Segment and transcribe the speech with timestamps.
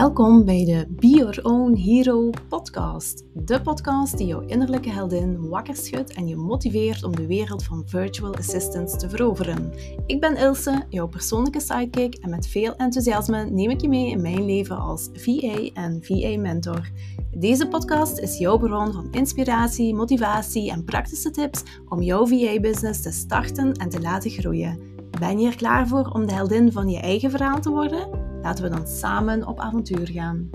[0.00, 3.24] Welkom bij de Be Your Own Hero podcast.
[3.34, 7.82] De podcast die jouw innerlijke heldin wakker schudt en je motiveert om de wereld van
[7.86, 9.72] virtual assistants te veroveren.
[10.06, 14.22] Ik ben Ilse, jouw persoonlijke sidekick en met veel enthousiasme neem ik je mee in
[14.22, 16.90] mijn leven als VA en VA-mentor.
[17.30, 23.10] Deze podcast is jouw bron van inspiratie, motivatie en praktische tips om jouw VA-business te
[23.12, 24.78] starten en te laten groeien.
[25.18, 28.29] Ben je er klaar voor om de heldin van je eigen verhaal te worden?
[28.42, 30.50] Laten we dan samen op avontuur gaan.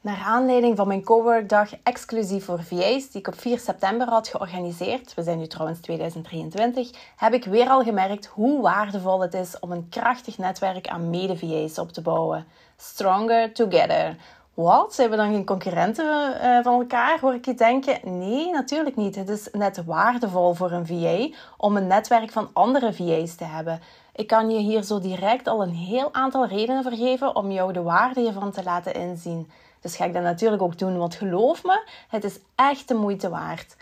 [0.00, 5.14] Naar aanleiding van mijn coworkdag exclusief voor VA's, die ik op 4 september had georganiseerd,
[5.14, 9.72] we zijn nu trouwens 2023, heb ik weer al gemerkt hoe waardevol het is om
[9.72, 12.46] een krachtig netwerk aan mede-VA's op te bouwen.
[12.76, 14.16] Stronger Together.
[14.56, 14.94] Wat?
[14.94, 17.20] Zijn we dan geen concurrenten uh, van elkaar?
[17.20, 18.18] Hoor ik je denken?
[18.18, 19.16] Nee, natuurlijk niet.
[19.16, 23.80] Het is net waardevol voor een VA om een netwerk van andere VA's te hebben.
[24.14, 27.72] Ik kan je hier zo direct al een heel aantal redenen voor geven om jou
[27.72, 29.50] de waarde hiervan te laten inzien.
[29.80, 33.28] Dus ga ik dat natuurlijk ook doen, want geloof me, het is echt de moeite
[33.28, 33.76] waard.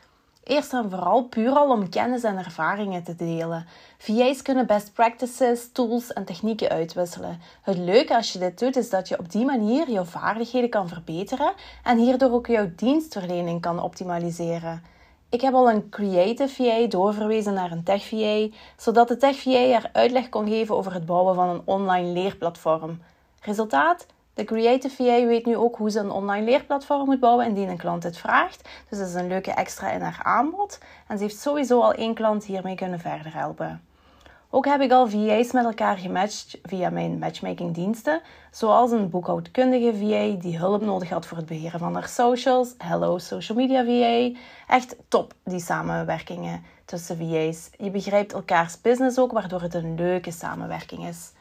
[0.44, 3.66] Eerst en vooral puur al om kennis en ervaringen te delen.
[3.98, 7.40] VA's kunnen best practices, tools en technieken uitwisselen.
[7.62, 10.88] Het leuke als je dit doet is dat je op die manier jouw vaardigheden kan
[10.88, 11.52] verbeteren
[11.84, 14.82] en hierdoor ook jouw dienstverlening kan optimaliseren.
[15.28, 19.50] Ik heb al een Creative VA doorverwezen naar een Tech VA, zodat de Tech VA
[19.50, 23.00] er uitleg kon geven over het bouwen van een online leerplatform.
[23.40, 24.06] Resultaat?
[24.34, 27.76] De Creative VA weet nu ook hoe ze een online leerplatform moet bouwen indien een
[27.76, 28.68] klant het vraagt.
[28.88, 30.78] Dus dat is een leuke extra in haar aanbod.
[31.08, 33.82] En ze heeft sowieso al één klant hiermee kunnen verder helpen.
[34.50, 39.94] Ook heb ik al VA's met elkaar gematcht via mijn matchmaking diensten, zoals een boekhoudkundige
[39.94, 44.38] VA die hulp nodig had voor het beheren van haar socials, Hello Social Media VA.
[44.68, 47.70] Echt top, die samenwerkingen tussen VA's.
[47.78, 51.32] Je begrijpt elkaars business ook, waardoor het een leuke samenwerking is.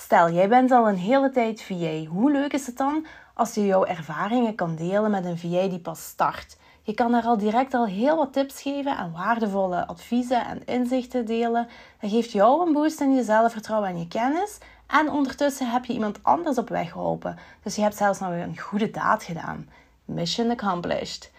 [0.00, 2.04] Stel, jij bent al een hele tijd VA.
[2.04, 5.78] Hoe leuk is het dan als je jouw ervaringen kan delen met een VA die
[5.78, 6.56] pas start?
[6.82, 11.26] Je kan daar al direct al heel wat tips geven en waardevolle adviezen en inzichten
[11.26, 11.68] delen.
[12.00, 14.58] Dat geeft jou een boost in je zelfvertrouwen en je kennis.
[14.86, 17.38] En ondertussen heb je iemand anders op weg geholpen.
[17.62, 19.68] Dus je hebt zelfs nog een goede daad gedaan.
[20.04, 21.30] Mission accomplished.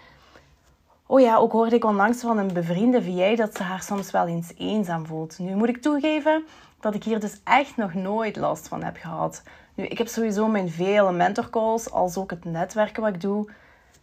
[1.11, 4.27] Oh ja, ook hoorde ik onlangs van een bevriende VA dat ze haar soms wel
[4.27, 5.39] eens eenzaam voelt.
[5.39, 6.43] Nu moet ik toegeven,
[6.79, 9.43] dat ik hier dus echt nog nooit last van heb gehad.
[9.75, 13.49] Nu, ik heb sowieso mijn vele mentorcalls, als ook het netwerken wat ik doe.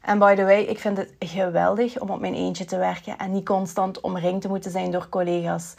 [0.01, 3.33] En by the way, ik vind het geweldig om op mijn eentje te werken en
[3.33, 5.75] niet constant omringd te moeten zijn door collega's.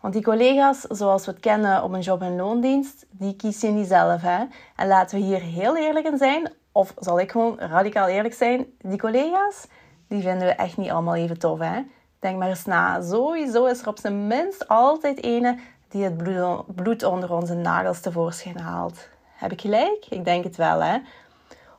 [0.00, 3.68] Want die collega's, zoals we het kennen op een job- en loondienst, die kies je
[3.68, 4.22] niet zelf.
[4.22, 4.44] Hè?
[4.76, 8.66] En laten we hier heel eerlijk in zijn, of zal ik gewoon radicaal eerlijk zijn,
[8.80, 9.66] die collega's,
[10.12, 11.58] die vinden we echt niet allemaal even tof.
[11.58, 11.80] Hè?
[12.18, 15.58] Denk maar eens na, sowieso is er op zijn minst altijd ene
[15.88, 16.16] die het
[16.74, 19.08] bloed onder onze nagels tevoorschijn haalt.
[19.34, 20.06] Heb ik gelijk?
[20.08, 20.98] Ik denk het wel, hè?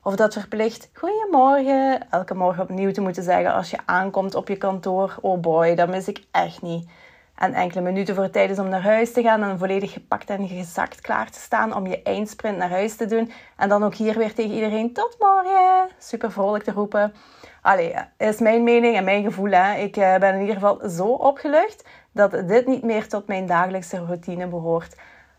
[0.03, 4.57] Of dat verplicht goedemorgen elke morgen opnieuw te moeten zeggen als je aankomt op je
[4.57, 5.15] kantoor.
[5.21, 6.89] Oh boy, dat mis ik echt niet.
[7.35, 10.47] En enkele minuten voor tijd is om naar huis te gaan en volledig gepakt en
[10.47, 13.31] gezakt klaar te staan om je eindsprint naar huis te doen.
[13.57, 15.89] En dan ook hier weer tegen iedereen tot morgen.
[15.97, 17.13] Super vrolijk te roepen.
[17.63, 19.51] Allee, is mijn mening en mijn gevoel.
[19.51, 19.75] Hè.
[19.75, 24.05] Ik eh, ben in ieder geval zo opgelucht dat dit niet meer tot mijn dagelijkse
[24.05, 24.95] routine behoort.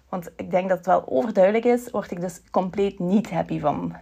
[0.09, 3.97] Want ik denk dat het wel overduidelijk is, word ik dus compleet niet happy van.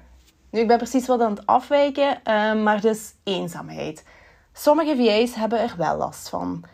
[0.50, 4.04] Nu, ik ben precies wat aan het afwijken, eh, maar dus eenzaamheid.
[4.52, 6.64] Sommige VA's hebben er wel last van.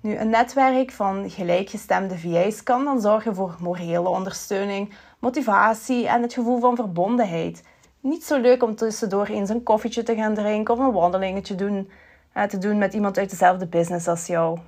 [0.00, 6.32] Nu, een netwerk van gelijkgestemde VA's kan dan zorgen voor morele ondersteuning, motivatie en het
[6.32, 7.62] gevoel van verbondenheid.
[8.02, 11.90] Niet zo leuk om tussendoor eens een koffietje te gaan drinken of een wandelingetje doen,
[12.32, 14.58] eh, te doen met iemand uit dezelfde business als jou.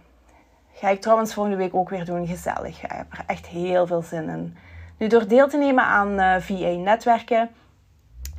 [0.72, 2.26] Ga ik trouwens volgende week ook weer doen.
[2.26, 2.82] Gezellig.
[2.82, 4.56] Ik heb er echt heel veel zin in.
[4.98, 7.50] Nu, door deel te nemen aan uh, eh, VA-netwerken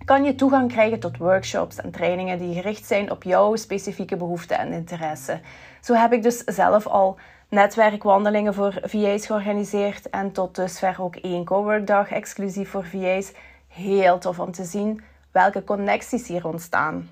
[0.06, 4.58] kan je toegang krijgen tot workshops en trainingen die gericht zijn op jouw specifieke behoeften
[4.58, 5.40] en interesse.
[5.82, 7.18] Zo heb ik dus zelf al
[7.50, 13.32] netwerkwandelingen voor VA's georganiseerd en tot dusver ook één coworkdag exclusief voor VA's.
[13.76, 17.10] Heel tof om te zien welke connecties hier ontstaan.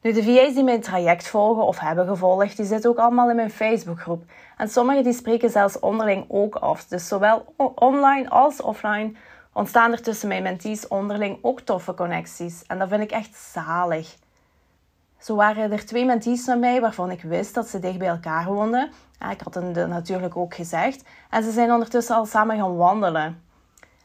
[0.00, 3.36] Nu, de VA's die mijn traject volgen of hebben gevolgd, die zitten ook allemaal in
[3.36, 4.24] mijn Facebookgroep.
[4.56, 6.84] En sommigen die spreken zelfs onderling ook af.
[6.84, 9.12] Dus zowel online als offline
[9.52, 12.62] ontstaan er tussen mijn mentees onderling ook toffe connecties.
[12.66, 14.16] En dat vind ik echt zalig.
[15.18, 18.44] Zo waren er twee mentees van mij waarvan ik wist dat ze dicht bij elkaar
[18.44, 18.90] woonden.
[19.30, 21.04] Ik had het natuurlijk ook gezegd.
[21.30, 23.45] En ze zijn ondertussen al samen gaan wandelen.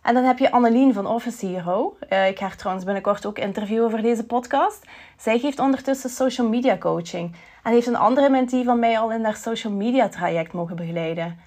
[0.02, 1.98] En dan heb je Annelien van Office Hero.
[2.10, 4.86] Uh, ik ga trouwens binnenkort ook interviewen voor deze podcast.
[5.18, 7.36] Zij geeft ondertussen social media coaching.
[7.64, 11.40] En heeft een andere mentee van mij al in haar social media traject mogen begeleiden.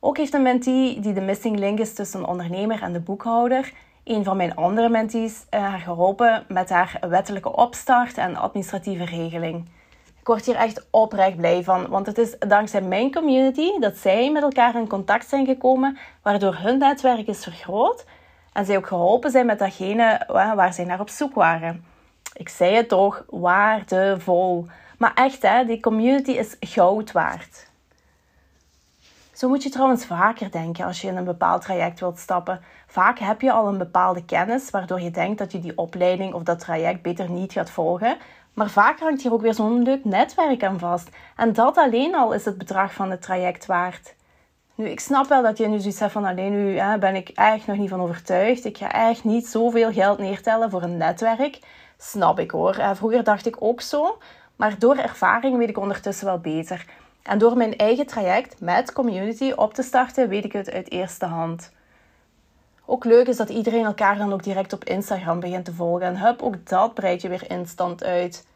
[0.00, 3.72] Ook heeft een mentee die de missing link is tussen een ondernemer en de boekhouder,
[4.04, 9.68] een van mijn andere mentees, eh, haar geholpen met haar wettelijke opstart en administratieve regeling.
[10.24, 14.30] Ik word hier echt oprecht blij van, want het is dankzij mijn community dat zij
[14.30, 18.04] met elkaar in contact zijn gekomen, waardoor hun netwerk is vergroot
[18.52, 21.84] en zij ook geholpen zijn met datgene waar zij naar op zoek waren.
[22.32, 24.66] Ik zei het toch, waardevol.
[24.98, 27.70] Maar echt, hè, die community is goud waard.
[29.32, 32.60] Zo moet je trouwens vaker denken als je in een bepaald traject wilt stappen.
[32.86, 36.42] Vaak heb je al een bepaalde kennis waardoor je denkt dat je die opleiding of
[36.42, 38.16] dat traject beter niet gaat volgen.
[38.54, 41.08] Maar vaak hangt hier ook weer zo'n leuk netwerk aan vast.
[41.36, 44.14] En dat alleen al is het bedrag van het traject waard.
[44.74, 47.28] Nu, ik snap wel dat je nu zoiets hebt van alleen nu hè, ben ik
[47.28, 48.64] echt nog niet van overtuigd.
[48.64, 51.58] Ik ga echt niet zoveel geld neertellen voor een netwerk.
[51.98, 52.74] Snap ik hoor.
[52.94, 54.18] Vroeger dacht ik ook zo.
[54.56, 56.86] Maar door ervaring weet ik ondertussen wel beter.
[57.22, 61.26] En door mijn eigen traject met community op te starten, weet ik het uit eerste
[61.26, 61.72] hand.
[62.86, 66.06] Ook leuk is dat iedereen elkaar dan ook direct op Instagram begint te volgen.
[66.06, 68.46] En hup, ook dat breidt je weer instant uit.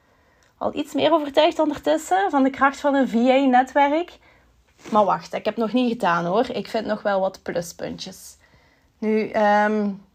[0.59, 4.19] Al iets meer overtuigd ondertussen van de kracht van een VA-netwerk.
[4.91, 6.51] Maar wacht, ik heb nog niet gedaan hoor.
[6.51, 8.37] Ik vind nog wel wat pluspuntjes.
[8.99, 10.07] Nu, um,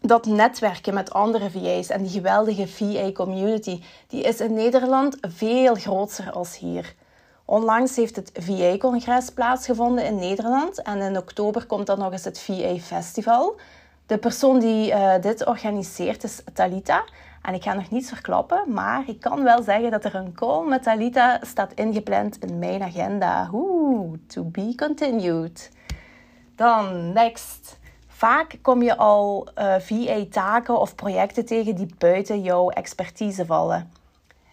[0.00, 6.30] dat netwerken met andere VA's en die geweldige VA-community, die is in Nederland veel groter
[6.30, 6.94] als hier.
[7.52, 12.40] Onlangs heeft het VA-congres plaatsgevonden in Nederland en in oktober komt dan nog eens het
[12.40, 13.60] VA-festival.
[14.06, 17.04] De persoon die uh, dit organiseert is Talita.
[17.42, 20.66] En ik ga nog niets verklappen, maar ik kan wel zeggen dat er een call
[20.66, 23.50] met Talita staat ingepland in mijn agenda.
[23.52, 25.70] Oeh, to be continued.
[26.56, 27.78] Dan, next.
[28.06, 34.01] Vaak kom je al uh, eh, VA-taken of projecten tegen die buiten jouw expertise vallen.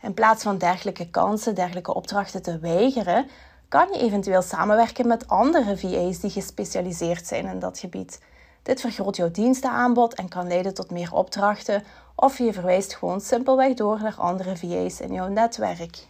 [0.02, 3.28] In plaats van dergelijke kansen, dergelijke opdrachten te weigeren,
[3.68, 8.20] kan je eventueel samenwerken met andere VA's die gespecialiseerd zijn in dat gebied.
[8.64, 11.84] Dit vergroot jouw dienstenaanbod en kan leiden tot meer opdrachten,
[12.16, 16.08] of je verwijst gewoon simpelweg door naar andere VA's in jouw netwerk.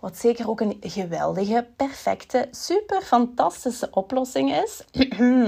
[0.00, 4.84] Wat zeker ook een geweldige, perfecte, super fantastische oplossing is,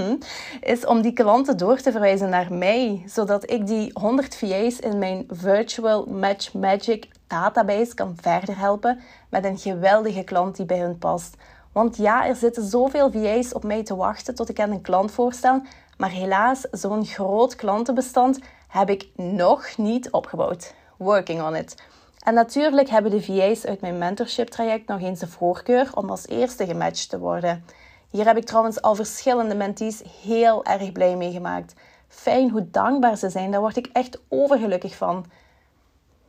[0.73, 4.97] is om die klanten door te verwijzen naar mij, zodat ik die 100 VA's in
[4.97, 10.97] mijn Virtual Match Magic database kan verder helpen met een geweldige klant die bij hun
[10.97, 11.35] past.
[11.71, 15.11] Want ja, er zitten zoveel VA's op mij te wachten tot ik aan een klant
[15.11, 15.61] voorstel,
[15.97, 20.73] maar helaas, zo'n groot klantenbestand heb ik nog niet opgebouwd.
[20.97, 21.75] Working on it.
[22.23, 26.27] En natuurlijk hebben de VA's uit mijn mentorship traject nog eens de voorkeur om als
[26.27, 27.65] eerste gematcht te worden.
[28.09, 31.73] Hier heb ik trouwens al verschillende mentees heel erg blij mee gemaakt.
[32.07, 35.25] Fijn hoe dankbaar ze zijn, daar word ik echt overgelukkig van.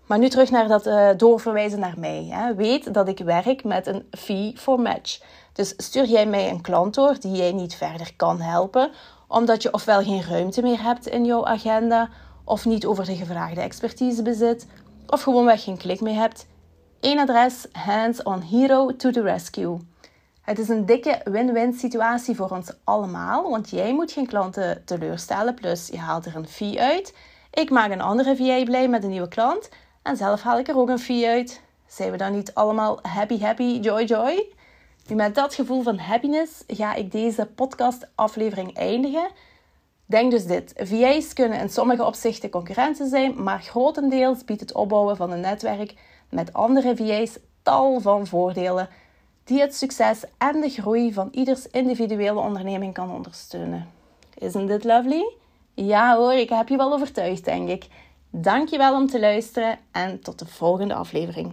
[0.07, 2.27] Maar nu terug naar dat uh, doorverwijzen naar mij.
[2.31, 2.55] Hè.
[2.55, 5.21] Weet dat ik werk met een fee for match.
[5.53, 8.91] Dus stuur jij mij een klant door die jij niet verder kan helpen,
[9.29, 12.09] omdat je ofwel geen ruimte meer hebt in jouw agenda,
[12.45, 14.67] of niet over de gevraagde expertise bezit,
[15.07, 16.47] of gewoonweg geen klik mee hebt,
[17.01, 19.79] één adres, hands on hero to the rescue.
[20.41, 25.55] Het is een dikke win-win situatie voor ons allemaal, want jij moet geen klanten teleurstellen,
[25.55, 27.15] plus je haalt er een fee uit.
[27.51, 29.69] Ik maak een andere VA blij met een nieuwe klant
[30.03, 31.63] en zelf haal ik er ook een fee uit.
[31.87, 34.47] Zijn we dan niet allemaal happy, happy, joy, joy?
[35.07, 39.29] Nu, met dat gevoel van happiness ga ik deze podcast-aflevering eindigen.
[40.07, 45.17] Denk dus dit: VA's kunnen in sommige opzichten concurrenten zijn, maar grotendeels biedt het opbouwen
[45.17, 45.95] van een netwerk
[46.29, 48.89] met andere VA's tal van voordelen
[49.45, 53.91] die het succes en de groei van ieders individuele onderneming kan ondersteunen.
[54.35, 55.35] Isn't it lovely?
[55.75, 57.87] Ja hoor, ik heb je wel overtuigd, denk ik.
[58.31, 61.53] Dankjewel om te luisteren en tot de volgende aflevering.